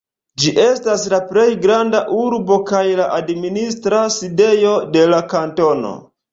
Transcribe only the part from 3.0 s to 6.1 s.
la administra sidejo de la kantono.